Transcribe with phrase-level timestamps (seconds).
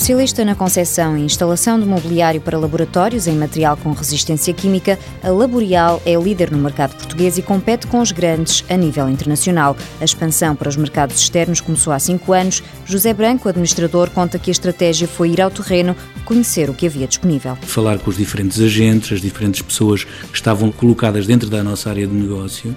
[0.00, 5.28] Especialista na concepção e instalação de mobiliário para laboratórios em material com resistência química, a
[5.28, 9.76] Laborial é líder no mercado português e compete com os grandes a nível internacional.
[10.00, 12.62] A expansão para os mercados externos começou há cinco anos.
[12.86, 17.06] José Branco, administrador, conta que a estratégia foi ir ao terreno conhecer o que havia
[17.06, 17.54] disponível.
[17.60, 22.06] Falar com os diferentes agentes, as diferentes pessoas que estavam colocadas dentro da nossa área
[22.06, 22.74] de negócio,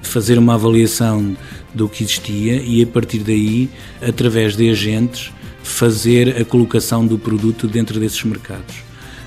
[0.00, 1.36] fazer uma avaliação
[1.74, 3.68] do que existia e, a partir daí,
[4.00, 5.30] através de agentes,
[5.62, 8.82] fazer a colocação do produto dentro desses mercados.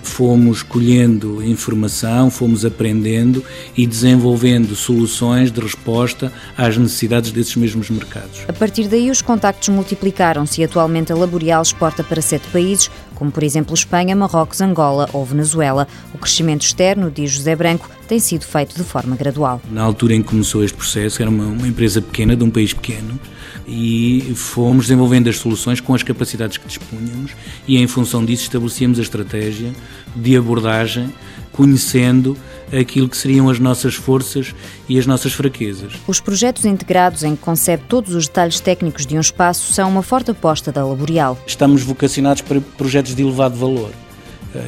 [0.05, 3.43] Fomos colhendo informação, fomos aprendendo
[3.75, 8.43] e desenvolvendo soluções de resposta às necessidades desses mesmos mercados.
[8.47, 13.31] A partir daí, os contactos multiplicaram-se e atualmente a Laborial exporta para sete países, como
[13.31, 15.87] por exemplo Espanha, Marrocos, Angola ou Venezuela.
[16.13, 19.61] O crescimento externo, diz José Branco, tem sido feito de forma gradual.
[19.71, 22.73] Na altura em que começou este processo, era uma, uma empresa pequena, de um país
[22.73, 23.19] pequeno,
[23.67, 27.31] e fomos desenvolvendo as soluções com as capacidades que dispunhamos
[27.67, 29.73] e em função disso estabelecíamos a estratégia
[30.15, 31.11] de abordagem
[31.51, 32.37] conhecendo
[32.79, 34.53] aquilo que seriam as nossas forças
[34.87, 35.93] e as nossas fraquezas.
[36.07, 40.03] Os projetos integrados em que concebe todos os detalhes técnicos de um espaço são uma
[40.03, 41.37] forte aposta da Laborial.
[41.45, 43.91] Estamos vocacionados para projetos de elevado valor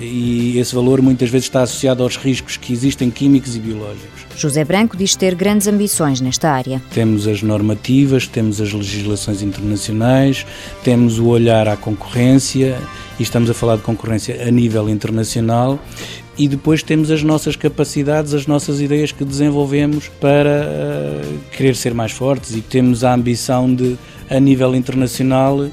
[0.01, 4.25] e esse valor muitas vezes está associado aos riscos que existem químicos e biológicos.
[4.35, 6.81] José Branco diz ter grandes ambições nesta área.
[6.93, 10.45] Temos as normativas, temos as legislações internacionais,
[10.83, 12.77] temos o olhar à concorrência
[13.19, 15.79] e estamos a falar de concorrência a nível internacional
[16.37, 21.93] e depois temos as nossas capacidades, as nossas ideias que desenvolvemos para uh, querer ser
[21.93, 23.97] mais fortes e temos a ambição de,
[24.29, 25.67] a nível internacional,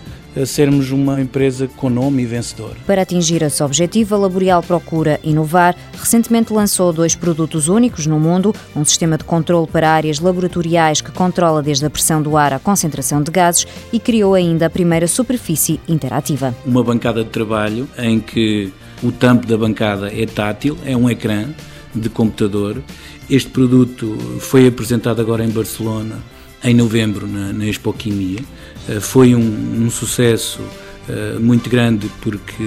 [0.47, 2.77] sermos uma empresa com nome e vencedor.
[2.87, 5.77] Para atingir esse objetivo, a Laborial procura inovar.
[5.93, 11.13] Recentemente lançou dois produtos únicos no mundo: um sistema de controle para áreas laboratoriais que
[11.13, 15.07] controla desde a pressão do ar à concentração de gases e criou ainda a primeira
[15.07, 16.55] superfície interativa.
[16.67, 21.47] Uma bancada de trabalho em que o tampo da bancada é tátil, é um ecrã
[21.95, 22.83] de computador.
[23.29, 26.17] Este produto foi apresentado agora em Barcelona
[26.64, 28.41] em novembro na, na Expo Quimia.
[28.89, 30.61] Uh, foi um, um sucesso
[31.08, 32.64] uh, muito grande porque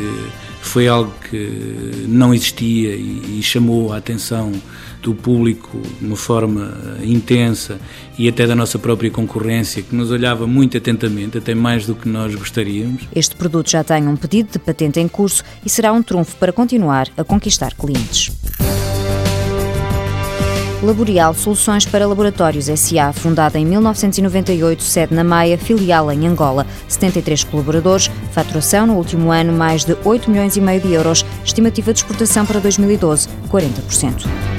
[0.62, 4.52] foi algo que não existia e, e, chamou a atenção
[5.02, 7.80] do público de uma forma intensa
[8.18, 12.10] e até da nossa própria concorrência, que nos olhava muito atentamente, até mais do que
[12.10, 13.04] nós gostaríamos.
[13.16, 16.52] Este produto já tem um pedido de patente em curso e será um trunfo para
[16.52, 18.32] continuar a conquistar clientes.
[20.82, 26.68] Laborial Soluções para Laboratórios SA, fundada em 1998, sede na Maia, filial em Angola.
[26.88, 31.92] 73 colaboradores, faturação no último ano mais de 8 milhões e meio de euros, estimativa
[31.92, 34.57] de exportação para 2012, 40%.